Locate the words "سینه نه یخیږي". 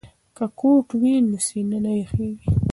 1.47-2.49